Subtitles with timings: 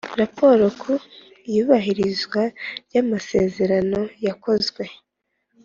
[0.21, 0.93] Raporo ku
[1.49, 2.41] iyubahirizwa
[2.85, 4.83] ry’amasezerano yarakozwe